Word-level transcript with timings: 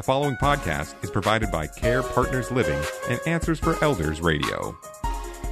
The 0.00 0.04
following 0.04 0.36
podcast 0.36 0.94
is 1.04 1.10
provided 1.10 1.50
by 1.50 1.66
Care 1.66 2.02
Partners 2.02 2.50
Living 2.50 2.82
and 3.10 3.20
Answers 3.26 3.60
for 3.60 3.76
Elders 3.84 4.22
Radio. 4.22 4.74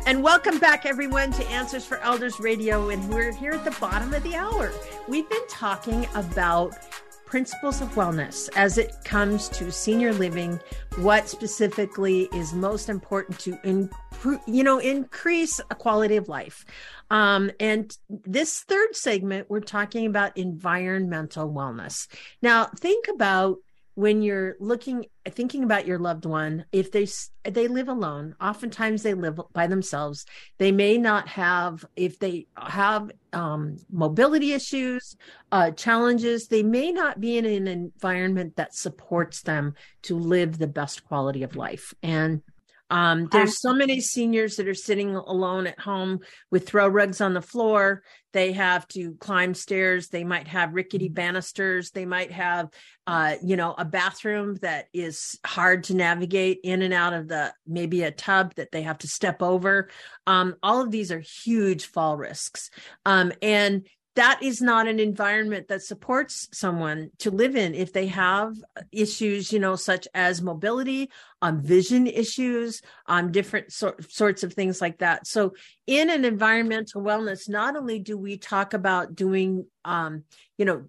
And 0.07 0.23
welcome 0.23 0.59
back, 0.59 0.87
everyone, 0.87 1.33
to 1.33 1.47
Answers 1.51 1.85
for 1.85 1.99
Elders 1.99 2.41
Radio. 2.41 2.89
And 2.89 3.07
we're 3.11 3.31
here 3.31 3.53
at 3.53 3.67
the 3.67 3.79
bottom 3.79 4.15
of 4.15 4.23
the 4.23 4.37
hour. 4.37 4.73
We've 5.07 5.29
been 5.29 5.47
talking 5.49 6.07
about 6.15 6.79
principles 7.27 7.83
of 7.83 7.91
wellness 7.91 8.49
as 8.57 8.79
it 8.79 8.95
comes 9.05 9.51
to 9.51 9.71
senior 9.71 10.15
living 10.15 10.59
what 10.97 11.29
specifically 11.29 12.23
is 12.35 12.55
most 12.55 12.89
important 12.89 13.39
to 13.39 13.59
improve 13.65 14.41
you 14.47 14.65
know 14.65 14.79
increase 14.79 15.61
a 15.71 15.75
quality 15.75 16.17
of 16.17 16.27
life 16.27 16.65
um, 17.11 17.51
and 17.61 17.99
this 18.09 18.61
third 18.61 18.97
segment 18.97 19.51
we're 19.51 19.61
talking 19.61 20.07
about 20.07 20.35
environmental 20.39 21.53
wellness 21.53 22.09
now 22.41 22.65
think 22.81 23.09
about 23.09 23.59
when 23.99 24.23
you're 24.23 24.55
looking 24.61 25.05
thinking 25.31 25.65
about 25.65 25.85
your 25.85 25.99
loved 25.99 26.25
one 26.25 26.65
if 26.71 26.93
they 26.93 27.05
they 27.43 27.67
live 27.67 27.89
alone 27.89 28.33
oftentimes 28.41 29.03
they 29.03 29.13
live 29.13 29.41
by 29.53 29.67
themselves. 29.67 30.25
They 30.59 30.71
may 30.71 30.99
not 30.99 31.27
have 31.27 31.85
if 31.97 32.21
they 32.21 32.47
have 32.57 33.11
um, 33.33 33.77
mobility 33.91 34.53
issues 34.53 35.17
uh, 35.51 35.73
challenges 35.73 36.47
they 36.47 36.63
may 36.63 36.93
not 36.93 37.19
be 37.19 37.39
in 37.39 37.45
an 37.45 37.67
environment 37.67 38.55
that 38.55 38.73
supports 38.73 39.43
them 39.43 39.75
to 40.03 40.17
live 40.17 40.59
the 40.59 40.69
best 40.69 41.03
quality 41.03 41.43
of 41.43 41.57
life. 41.57 41.93
And 42.01 42.43
um, 42.91 43.29
there's 43.31 43.61
so 43.61 43.75
many 43.75 44.01
seniors 44.01 44.57
that 44.57 44.69
are 44.69 44.75
sitting 44.75 45.15
alone 45.15 45.67
at 45.67 45.79
home 45.79 46.21
with 46.51 46.67
throw 46.67 46.89
rugs 46.89 47.21
on 47.21 47.35
the 47.35 47.43
floor. 47.43 48.03
They 48.33 48.53
have 48.53 48.87
to 48.89 49.15
climb 49.15 49.55
stairs. 49.55 50.09
They 50.09 50.25
might 50.25 50.49
have 50.49 50.75
rickety 50.75 51.07
mm-hmm. 51.07 51.15
banisters. 51.15 51.91
They 51.91 52.07
might 52.07 52.33
have, 52.33 52.69
uh, 53.07 53.37
you 53.43 53.57
know, 53.57 53.75
a 53.77 53.85
bathroom 53.85 54.57
that 54.63 54.87
is 54.93 55.39
hard 55.45 55.85
to 55.85 55.95
navigate 55.95 56.61
in 56.65 56.83
and 56.83 56.95
out 56.95 57.13
of 57.13 57.29
the 57.29 57.53
maybe 57.67 58.03
a 58.03 58.11
tub 58.11 58.55
that 58.55 58.71
they 58.73 58.83
have 58.83 58.99
to 58.99 59.09
step 59.09 59.43
over. 59.43 59.91
Um, 60.27 60.57
all 60.63 60.81
of 60.81 60.91
these 60.91 61.13
are 61.13 61.21
huge 61.21 61.87
fall 61.87 62.17
risks. 62.17 62.71
Um, 63.05 63.33
and 63.43 63.87
that 64.19 64.43
is 64.43 64.61
not 64.61 64.89
an 64.89 64.99
environment 64.99 65.69
that 65.69 65.81
supports 65.81 66.49
someone 66.53 67.09
to 67.19 67.31
live 67.31 67.55
in. 67.55 67.73
If 67.73 67.93
they 67.93 68.09
have 68.09 68.57
issues 68.91 69.53
you 69.53 69.61
know 69.61 69.77
such 69.77 70.09
as 70.13 70.43
mobility 70.43 71.09
um, 71.41 71.63
vision 71.63 72.09
issues 72.09 72.83
um, 73.07 73.31
different 73.31 73.73
so- 73.73 73.95
sorts 74.09 74.43
of 74.43 74.53
things 74.53 74.81
like 74.81 74.99
that. 74.99 75.29
So 75.29 75.55
in 75.87 76.11
an 76.11 76.25
environmental 76.25 77.01
wellness 77.01 77.49
not 77.49 77.77
only 77.77 78.01
do 78.01 78.19
we 78.19 78.37
talk 78.37 78.75
about 78.75 79.15
doing 79.15 79.67
um, 79.85 80.25
you 80.57 80.65
know 80.65 80.87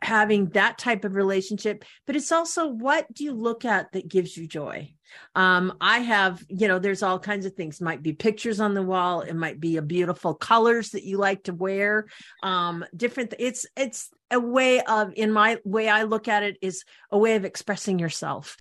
having 0.00 0.46
that 0.50 0.78
type 0.78 1.04
of 1.04 1.16
relationship 1.16 1.84
but 2.06 2.14
it's 2.14 2.30
also 2.30 2.68
what 2.68 3.12
do 3.12 3.24
you 3.24 3.32
look 3.32 3.64
at 3.64 3.90
that 3.90 4.06
gives 4.06 4.36
you 4.36 4.46
joy 4.46 4.88
um 5.34 5.76
i 5.80 5.98
have 5.98 6.44
you 6.48 6.68
know 6.68 6.78
there's 6.78 7.02
all 7.02 7.18
kinds 7.18 7.46
of 7.46 7.54
things. 7.54 7.80
Might 7.80 8.02
be 8.02 8.12
pictures 8.12 8.60
on 8.60 8.74
the 8.74 8.82
wall. 8.82 9.20
It 9.22 9.34
might 9.34 9.60
be 9.60 9.76
a 9.76 9.82
beautiful 9.82 10.34
colors 10.34 10.90
that 10.90 11.04
you 11.04 11.18
like 11.18 11.44
to 11.44 11.54
wear. 11.54 12.06
Um 12.42 12.84
different 12.96 13.34
it's 13.38 13.66
it's 13.76 14.10
a 14.30 14.40
way 14.40 14.80
of 14.82 15.12
in 15.16 15.32
my 15.32 15.58
way 15.64 15.88
i 15.88 16.02
look 16.02 16.28
at 16.28 16.42
it 16.42 16.58
is 16.60 16.84
a 17.10 17.18
way 17.18 17.36
of 17.36 17.44
expressing 17.44 17.98
yourself. 17.98 18.56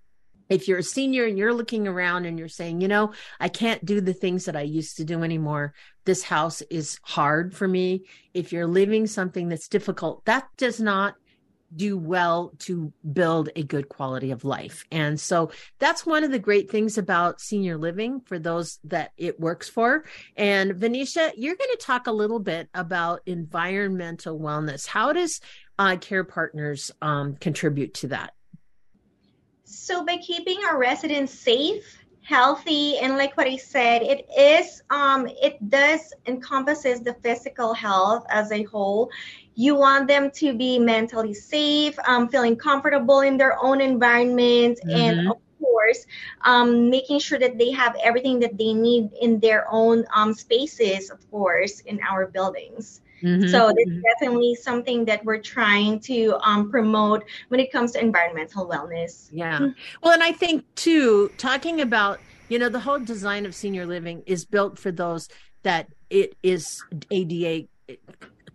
If 0.49 0.67
you're 0.67 0.79
a 0.79 0.83
senior 0.83 1.25
and 1.25 1.37
you're 1.37 1.53
looking 1.53 1.87
around 1.87 2.25
and 2.25 2.39
you're 2.39 2.47
saying, 2.47 2.79
you 2.79 2.87
know, 2.87 3.11
I 3.37 3.49
can't 3.49 3.83
do 3.83 3.99
the 3.99 4.13
things 4.13 4.45
that 4.45 4.55
I 4.55 4.61
used 4.61 4.97
to 4.97 5.03
do 5.03 5.23
anymore, 5.23 5.73
this 6.05 6.23
house 6.23 6.61
is 6.69 6.99
hard 7.03 7.53
for 7.53 7.67
me. 7.67 8.05
If 8.33 8.53
you're 8.53 8.67
living 8.67 9.07
something 9.07 9.49
that's 9.49 9.67
difficult, 9.67 10.23
that 10.23 10.47
does 10.55 10.79
not 10.79 11.15
do 11.75 11.97
well 11.97 12.53
to 12.59 12.93
build 13.13 13.49
a 13.55 13.63
good 13.63 13.89
quality 13.89 14.31
of 14.31 14.45
life. 14.45 14.85
And 14.91 15.19
so 15.19 15.51
that's 15.79 16.05
one 16.05 16.23
of 16.23 16.31
the 16.31 16.39
great 16.39 16.71
things 16.71 16.97
about 16.97 17.41
senior 17.41 17.77
living 17.77 18.21
for 18.21 18.39
those 18.39 18.79
that 18.85 19.11
it 19.17 19.39
works 19.39 19.69
for. 19.69 20.05
And 20.35 20.75
Venetia, 20.75 21.33
you're 21.35 21.55
going 21.55 21.71
to 21.71 21.85
talk 21.85 22.07
a 22.07 22.11
little 22.11 22.39
bit 22.39 22.69
about 22.73 23.21
environmental 23.25 24.39
wellness. 24.39 24.87
How 24.87 25.13
does 25.13 25.41
uh, 25.77 25.97
Care 25.97 26.23
Partners 26.23 26.91
um, 27.01 27.35
contribute 27.35 27.93
to 27.95 28.07
that? 28.07 28.33
So, 29.63 30.05
by 30.05 30.17
keeping 30.17 30.59
our 30.69 30.77
residents 30.77 31.37
safe, 31.37 31.97
healthy, 32.27 32.97
and 32.97 33.17
like 33.17 33.35
what 33.37 33.47
I 33.47 33.55
said, 33.57 34.01
it 34.01 34.27
is 34.37 34.83
um, 34.89 35.27
it 35.41 35.57
does 35.69 36.13
encompasses 36.25 37.01
the 37.01 37.13
physical 37.23 37.73
health 37.73 38.25
as 38.29 38.51
a 38.51 38.63
whole 38.63 39.09
you 39.57 39.73
want 39.73 40.07
them 40.07 40.29
to 40.29 40.53
be 40.53 40.77
mentally 40.77 41.33
safe, 41.33 41.97
um, 42.07 42.29
feeling 42.29 42.55
comfortable 42.55 43.21
in 43.21 43.37
their 43.37 43.57
own 43.59 43.81
environment, 43.81 44.79
mm-hmm. 44.85 44.95
and 44.95 45.27
of 45.29 45.37
course, 45.59 46.05
um, 46.41 46.91
making 46.91 47.17
sure 47.17 47.39
that 47.39 47.57
they 47.57 47.71
have 47.71 47.95
everything 48.03 48.39
that 48.39 48.55
they 48.55 48.71
need 48.71 49.09
in 49.19 49.39
their 49.39 49.65
own 49.71 50.05
um, 50.13 50.31
spaces, 50.31 51.09
of 51.09 51.19
course, 51.31 51.79
in 51.81 51.99
our 52.07 52.27
buildings. 52.27 53.01
Mm-hmm. 53.23 53.47
So 53.47 53.69
it's 53.75 53.89
mm-hmm. 53.89 54.01
definitely 54.01 54.55
something 54.55 55.05
that 55.05 55.23
we're 55.25 55.41
trying 55.41 55.99
to 56.01 56.37
um, 56.41 56.69
promote 56.69 57.23
when 57.49 57.59
it 57.59 57.71
comes 57.71 57.93
to 57.93 57.99
environmental 57.99 58.67
wellness. 58.67 59.29
Yeah. 59.31 59.69
Well, 60.01 60.13
and 60.13 60.23
I 60.23 60.31
think 60.31 60.63
too, 60.75 61.29
talking 61.37 61.81
about, 61.81 62.19
you 62.49 62.59
know, 62.59 62.69
the 62.69 62.79
whole 62.79 62.99
design 62.99 63.45
of 63.45 63.55
senior 63.55 63.85
living 63.85 64.23
is 64.25 64.45
built 64.45 64.77
for 64.77 64.91
those 64.91 65.29
that 65.63 65.89
it 66.09 66.35
is 66.43 66.83
ADA 67.11 67.67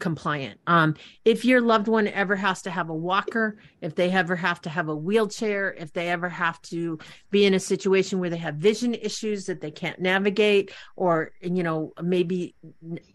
compliant. 0.02 0.58
Um, 0.66 0.96
if 1.24 1.44
your 1.44 1.60
loved 1.60 1.86
one 1.86 2.08
ever 2.08 2.34
has 2.34 2.60
to 2.62 2.70
have 2.70 2.90
a 2.90 2.94
walker, 2.94 3.56
if 3.80 3.94
they 3.94 4.10
ever 4.10 4.34
have 4.34 4.60
to 4.62 4.68
have 4.68 4.88
a 4.88 4.96
wheelchair, 4.96 5.72
if 5.78 5.92
they 5.92 6.08
ever 6.08 6.28
have 6.28 6.60
to 6.62 6.98
be 7.30 7.46
in 7.46 7.54
a 7.54 7.60
situation 7.60 8.18
where 8.18 8.28
they 8.28 8.36
have 8.36 8.56
vision 8.56 8.94
issues 8.94 9.46
that 9.46 9.60
they 9.60 9.70
can't 9.70 10.00
navigate, 10.00 10.72
or, 10.96 11.30
you 11.40 11.62
know, 11.62 11.92
maybe, 12.02 12.56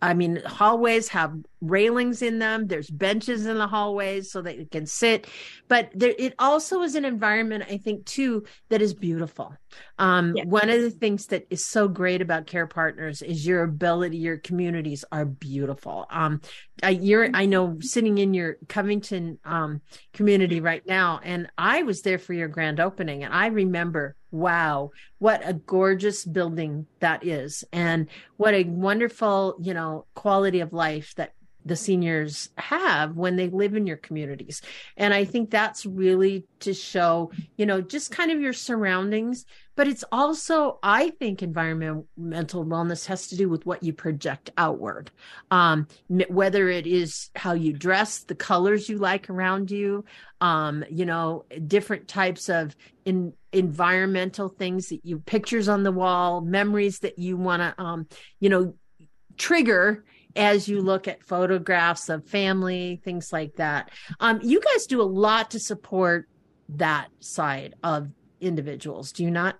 I 0.02 0.14
mean, 0.14 0.42
hallways 0.46 1.10
have 1.10 1.36
railings 1.62 2.22
in 2.22 2.40
them, 2.40 2.68
there's 2.68 2.90
benches 2.90 3.46
in 3.46 3.58
the 3.58 3.68
hallways 3.68 4.32
so 4.32 4.42
that 4.42 4.58
you 4.58 4.66
can 4.66 4.86
sit. 4.86 5.28
But 5.68 5.90
there, 5.94 6.14
it 6.18 6.36
also 6.38 6.84
is 6.84 6.96
an 6.96 7.06
environment, 7.06 7.66
I 7.70 7.78
think, 7.78 8.06
too, 8.06 8.46
that 8.70 8.82
is 8.82 8.94
beautiful. 8.94 9.56
Um, 10.00 10.34
yeah. 10.36 10.44
One 10.46 10.70
of 10.70 10.82
the 10.82 10.92
things 10.92 11.28
that 11.28 11.48
is 11.50 11.66
so 11.66 11.88
great 11.88 12.22
about 12.22 12.48
Care 12.48 12.68
Partners 12.68 13.22
is 13.22 13.46
your 13.46 13.64
ability, 13.64 14.18
your 14.18 14.38
communities 14.38 15.04
are 15.12 15.26
beautiful. 15.26 16.06
Um, 16.10 16.42
I, 16.84 16.92
you're, 16.92 17.30
I 17.34 17.46
know, 17.46 17.78
sitting 17.80 18.18
in 18.20 18.34
your 18.34 18.58
Covington 18.70 19.40
um, 19.44 19.82
community 20.14 20.62
right 20.62 20.84
now, 20.86 21.20
and 21.24 21.50
I 21.58 21.84
was 21.84 22.02
there 22.02 22.20
for 22.20 22.34
your 22.34 22.48
grand 22.48 22.80
opening, 22.80 23.24
and 23.24 23.34
I 23.34 23.48
remember, 23.48 24.16
wow, 24.32 24.92
what 25.20 25.42
a 25.44 25.54
gorgeous 25.54 26.26
building 26.26 26.88
that 27.00 27.26
is, 27.26 27.64
and 27.72 28.08
what 28.38 28.54
a 28.54 28.64
wonderful, 28.64 29.56
you 29.60 29.74
know, 29.74 30.06
quality 30.16 30.60
of 30.60 30.74
life 30.74 31.14
that 31.16 31.34
the 31.68 31.76
seniors 31.76 32.50
have 32.58 33.16
when 33.16 33.36
they 33.36 33.50
live 33.50 33.76
in 33.76 33.88
your 33.88 33.98
communities. 33.98 34.62
And 34.96 35.14
I 35.14 35.26
think 35.26 35.50
that's 35.50 35.86
really 35.86 36.46
to 36.62 36.74
show, 36.74 37.32
you 37.58 37.66
know, 37.66 37.82
just 37.82 38.12
kind 38.12 38.32
of 38.32 38.42
your 38.42 38.54
surroundings. 38.54 39.46
But 39.76 39.88
it's 39.88 40.04
also, 40.12 40.80
I 40.82 41.12
think, 41.12 41.44
environmental 41.44 42.66
wellness 42.66 43.06
has 43.06 43.28
to 43.28 43.36
do 43.36 43.48
with 43.48 43.64
what 43.68 43.84
you 43.84 43.94
project 43.94 44.50
outward, 44.58 45.12
um, 45.52 45.88
whether 46.30 46.68
it 46.68 46.88
is 46.88 47.30
how 47.36 47.54
you 47.54 47.74
dress, 47.74 48.24
the 48.24 48.34
colors 48.34 48.90
you 48.90 48.98
like 48.98 49.30
around 49.30 49.70
you, 49.70 50.04
um, 50.42 50.84
you 50.90 51.06
know, 51.06 51.46
different 51.68 52.08
types 52.08 52.50
of 52.50 52.76
in, 53.06 53.34
environmental 53.52 54.50
things 54.50 54.90
that 54.90 55.06
you 55.06 55.20
pictures 55.20 55.70
on 55.70 55.84
the 55.84 55.92
wall, 55.92 56.42
memories 56.42 57.00
that 57.00 57.20
you 57.20 57.38
want 57.38 57.62
to, 57.62 57.80
um, 57.80 58.08
you 58.40 58.50
know, 58.50 58.74
trigger 59.38 60.04
as 60.38 60.68
you 60.68 60.82
look 60.82 61.08
at 61.08 61.24
photographs 61.24 62.10
of 62.10 62.26
family, 62.26 63.02
things 63.04 63.34
like 63.34 63.56
that. 63.56 63.92
Um, 64.20 64.40
you 64.44 64.62
guys 64.62 64.86
do 64.86 65.02
a 65.02 65.04
lot 65.04 65.52
to 65.52 65.60
support 65.60 66.30
that 66.70 67.08
side 67.20 67.76
of 67.84 68.10
individuals, 68.40 69.12
do 69.12 69.24
you 69.24 69.32
not? 69.32 69.58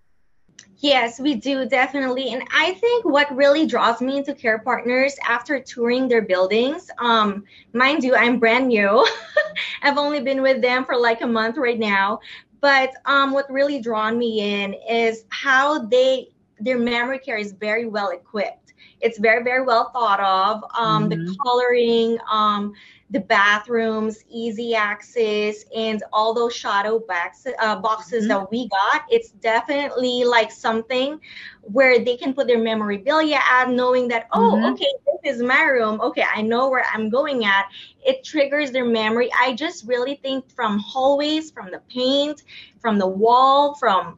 Yes, 0.80 1.20
we 1.20 1.36
do 1.36 1.66
definitely. 1.66 2.34
And 2.34 2.44
I 2.54 2.74
think 2.76 3.04
what 3.04 3.36
really 3.36 3.66
draws 3.66 4.00
me 4.00 4.18
into 4.18 4.36
Care 4.36 4.60
Partners 4.60 5.16
after 5.28 5.60
touring 5.60 6.08
their 6.08 6.22
buildings, 6.22 6.92
um, 7.00 7.44
mind 7.74 8.04
you, 8.04 8.16
I'm 8.16 8.40
brand 8.40 8.68
new. 8.68 9.08
I've 9.82 9.98
only 9.98 10.20
been 10.20 10.44
with 10.44 10.62
them 10.62 10.86
for 10.86 10.96
like 10.96 11.22
a 11.22 11.28
month 11.28 11.58
right 11.58 11.80
now. 11.80 12.20
But 12.62 12.92
um, 13.06 13.32
what 13.32 13.52
really 13.52 13.80
drawn 13.80 14.18
me 14.18 14.64
in 14.64 14.76
is 14.88 15.26
how 15.30 15.86
they 15.86 16.30
their 16.60 16.78
memory 16.78 17.20
care 17.20 17.38
is 17.38 17.52
very 17.52 17.86
well 17.86 18.10
equipped 18.10 18.67
it's 19.02 19.20
very 19.20 19.44
very 19.44 19.64
well 19.64 19.90
thought 19.92 20.20
of 20.20 20.64
um, 20.78 21.10
mm-hmm. 21.10 21.26
the 21.26 21.38
coloring 21.44 22.18
um, 22.32 22.74
the 23.10 23.20
bathrooms, 23.22 24.24
easy 24.30 24.76
access, 24.76 25.64
and 25.76 26.04
all 26.12 26.34
those 26.34 26.54
shadow 26.54 27.00
box, 27.00 27.48
uh, 27.60 27.76
boxes 27.78 28.24
mm-hmm. 28.24 28.30
that 28.30 28.52
we 28.52 28.68
got. 28.68 29.04
It's 29.10 29.30
definitely 29.30 30.26
like 30.26 30.52
something 30.52 31.20
where 31.62 32.04
they 32.04 32.18
can 32.18 32.34
put 32.34 32.48
their 32.48 32.62
memorabilia 32.62 33.40
at, 33.50 33.70
knowing 33.70 34.10
that, 34.10 34.28
oh, 34.34 34.56
mm-hmm. 34.56 34.74
okay, 34.74 34.92
this 35.24 35.36
is 35.36 35.42
my 35.42 35.62
room. 35.64 36.02
Okay, 36.02 36.26
I 36.34 36.42
know 36.42 36.70
where 36.70 36.86
I'm 36.94 37.10
going 37.10 37.46
at. 37.46 37.68
It 38.06 38.26
triggers 38.26 38.72
their 38.72 38.86
memory. 38.86 39.30
I 39.40 39.54
just 39.54 39.88
really 39.88 40.16
think 40.16 40.50
from 40.52 40.78
hallways, 40.80 41.50
from 41.52 41.72
the 41.72 41.82
paint, 41.90 42.44
from 42.82 42.98
the 43.00 43.08
wall, 43.08 43.76
from 43.76 44.18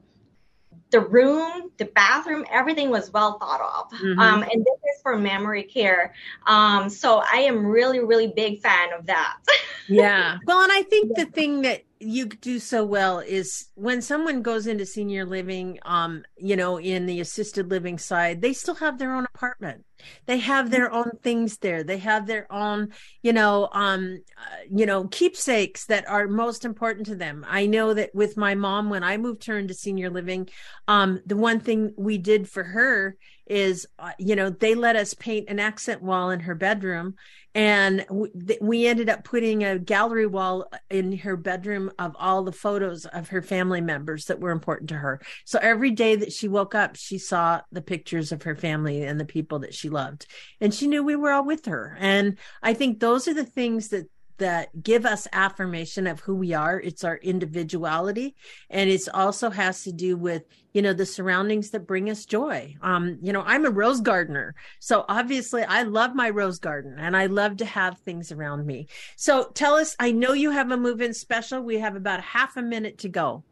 the 0.91 0.99
room, 0.99 1.71
the 1.77 1.85
bathroom, 1.85 2.45
everything 2.51 2.89
was 2.89 3.11
well 3.11 3.37
thought 3.37 3.61
of. 3.61 3.99
Mm-hmm. 3.99 4.19
Um, 4.19 4.43
and 4.43 4.65
this 4.65 4.95
is 4.95 5.01
for 5.01 5.17
memory 5.17 5.63
care. 5.63 6.13
Um, 6.47 6.89
so 6.89 7.21
I 7.31 7.41
am 7.41 7.65
really, 7.65 7.99
really 7.99 8.27
big 8.27 8.61
fan 8.61 8.93
of 8.93 9.05
that. 9.05 9.37
yeah. 9.87 10.37
Well, 10.45 10.61
and 10.61 10.71
I 10.71 10.83
think 10.83 11.11
yeah. 11.15 11.25
the 11.25 11.31
thing 11.31 11.61
that 11.61 11.83
you 11.99 12.27
do 12.27 12.59
so 12.59 12.85
well 12.85 13.19
is 13.19 13.67
when 13.75 14.01
someone 14.01 14.41
goes 14.41 14.67
into 14.67 14.85
senior 14.85 15.25
living 15.25 15.77
um 15.83 16.23
you 16.37 16.55
know 16.55 16.79
in 16.79 17.05
the 17.05 17.19
assisted 17.19 17.69
living 17.69 17.97
side 17.97 18.41
they 18.41 18.53
still 18.53 18.75
have 18.75 18.97
their 18.97 19.13
own 19.13 19.25
apartment. 19.35 19.85
They 20.25 20.37
have 20.37 20.71
their 20.71 20.89
own 20.89 21.11
things 21.21 21.57
there. 21.57 21.83
They 21.83 21.97
have 21.97 22.25
their 22.25 22.51
own 22.51 22.93
you 23.21 23.33
know 23.33 23.67
um 23.73 24.23
uh, 24.37 24.57
you 24.69 24.85
know 24.85 25.07
keepsakes 25.07 25.85
that 25.87 26.07
are 26.07 26.27
most 26.27 26.63
important 26.63 27.07
to 27.07 27.15
them. 27.15 27.45
I 27.47 27.65
know 27.65 27.93
that 27.93 28.15
with 28.15 28.37
my 28.37 28.55
mom 28.55 28.89
when 28.89 29.03
i 29.03 29.17
moved 29.17 29.45
her 29.45 29.57
into 29.57 29.73
senior 29.73 30.09
living 30.09 30.49
um 30.87 31.19
the 31.25 31.35
one 31.35 31.59
thing 31.59 31.93
we 31.97 32.17
did 32.17 32.49
for 32.49 32.63
her 32.63 33.17
is 33.45 33.87
uh, 33.97 34.11
you 34.19 34.35
know 34.35 34.49
they 34.49 34.75
let 34.75 34.95
us 34.95 35.13
paint 35.13 35.49
an 35.49 35.59
accent 35.59 36.01
wall 36.01 36.29
in 36.29 36.39
her 36.41 36.55
bedroom 36.55 37.15
and 37.55 38.05
we, 38.09 38.87
ended 38.87 39.09
up 39.09 39.23
putting 39.23 39.63
a 39.63 39.77
gallery 39.77 40.25
wall 40.25 40.65
in 40.89 41.17
her 41.17 41.35
bedroom 41.35 41.91
of 41.99 42.15
all 42.17 42.43
the 42.43 42.51
photos 42.51 43.05
of 43.05 43.29
her 43.29 43.41
family 43.41 43.81
members 43.81 44.25
that 44.25 44.39
were 44.39 44.51
important 44.51 44.89
to 44.89 44.95
her. 44.95 45.21
So 45.45 45.59
every 45.61 45.91
day 45.91 46.15
that 46.15 46.31
she 46.31 46.47
woke 46.47 46.73
up 46.73 46.95
she 46.95 47.17
saw 47.17 47.61
the 47.71 47.81
pictures 47.81 48.31
of 48.31 48.43
her 48.43 48.55
family 48.55 49.03
and 49.03 49.19
the 49.19 49.25
people 49.25 49.59
that 49.59 49.73
she 49.73 49.89
loved. 49.89 50.25
And 50.61 50.73
she 50.73 50.87
knew 50.87 51.03
we 51.03 51.15
were 51.15 51.31
all 51.31 51.45
with 51.45 51.65
her. 51.65 51.97
And 51.99 52.37
i 52.61 52.73
think 52.73 52.99
those 52.99 53.27
are 53.27 53.33
the 53.33 53.45
things 53.45 53.89
that 53.89 54.09
that 54.39 54.83
give 54.83 55.05
us 55.05 55.27
affirmation 55.31 56.07
of 56.07 56.19
who 56.19 56.35
we 56.35 56.53
are. 56.53 56.79
It's 56.79 57.03
our 57.03 57.17
individuality. 57.17 58.35
And 58.69 58.89
it 58.89 59.01
also 59.13 59.49
has 59.49 59.83
to 59.83 59.91
do 59.91 60.17
with, 60.17 60.43
you 60.73 60.81
know, 60.81 60.93
the 60.93 61.05
surroundings 61.05 61.69
that 61.71 61.87
bring 61.87 62.09
us 62.09 62.25
joy. 62.25 62.75
Um, 62.81 63.19
you 63.21 63.31
know, 63.31 63.43
I'm 63.45 63.65
a 63.65 63.69
rose 63.69 64.01
gardener. 64.01 64.55
So 64.79 65.05
obviously 65.07 65.63
I 65.63 65.83
love 65.83 66.15
my 66.15 66.29
rose 66.29 66.59
garden 66.59 66.95
and 66.97 67.15
I 67.15 67.27
love 67.27 67.57
to 67.57 67.65
have 67.65 67.99
things 67.99 68.31
around 68.31 68.65
me. 68.65 68.87
So 69.15 69.51
tell 69.53 69.75
us, 69.75 69.95
I 69.99 70.11
know 70.11 70.33
you 70.33 70.51
have 70.51 70.71
a 70.71 70.77
move 70.77 71.01
in 71.01 71.13
special. 71.13 71.61
We 71.61 71.79
have 71.79 71.95
about 71.95 72.21
half 72.21 72.57
a 72.57 72.61
minute 72.61 72.97
to 72.99 73.09
go. 73.09 73.43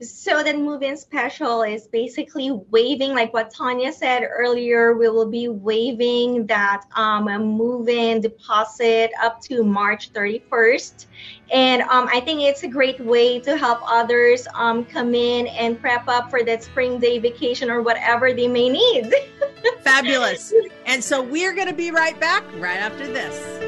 So 0.00 0.42
the 0.42 0.54
move-in 0.54 0.96
special 0.96 1.62
is 1.62 1.86
basically 1.86 2.50
waiving, 2.70 3.14
like 3.14 3.32
what 3.32 3.50
Tanya 3.50 3.92
said 3.92 4.22
earlier. 4.22 4.96
We 4.96 5.08
will 5.08 5.28
be 5.28 5.48
waiving 5.48 6.46
that 6.46 6.84
um, 6.94 7.24
move-in 7.24 8.20
deposit 8.20 9.10
up 9.20 9.40
to 9.42 9.62
March 9.64 10.12
31st, 10.12 11.06
and 11.52 11.82
um, 11.82 12.08
I 12.12 12.20
think 12.20 12.42
it's 12.42 12.62
a 12.62 12.68
great 12.68 13.00
way 13.00 13.40
to 13.40 13.56
help 13.56 13.80
others 13.84 14.46
um, 14.54 14.84
come 14.84 15.14
in 15.14 15.46
and 15.48 15.80
prep 15.80 16.06
up 16.08 16.30
for 16.30 16.42
that 16.44 16.62
spring 16.62 16.98
day 16.98 17.18
vacation 17.18 17.70
or 17.70 17.82
whatever 17.82 18.32
they 18.32 18.48
may 18.48 18.68
need. 18.68 19.12
Fabulous. 19.80 20.52
And 20.86 21.02
so 21.02 21.22
we're 21.22 21.54
going 21.54 21.68
to 21.68 21.74
be 21.74 21.90
right 21.90 22.18
back 22.20 22.44
right 22.58 22.78
after 22.78 23.06
this. 23.06 23.67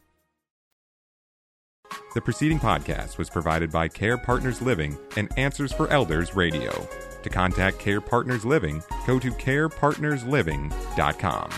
The 2.13 2.21
preceding 2.21 2.59
podcast 2.59 3.17
was 3.17 3.29
provided 3.29 3.71
by 3.71 3.87
Care 3.87 4.17
Partners 4.17 4.61
Living 4.61 4.97
and 5.15 5.29
Answers 5.37 5.71
for 5.71 5.87
Elders 5.89 6.35
Radio. 6.35 6.85
To 7.23 7.29
contact 7.29 7.79
Care 7.79 8.01
Partners 8.01 8.43
Living, 8.43 8.83
go 9.07 9.17
to 9.19 9.31
carepartnersliving.com. 9.31 11.49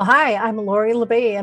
Hi, 0.00 0.36
I'm 0.36 0.56
Lori 0.58 0.94
La 0.94 1.06
Bey, 1.06 1.42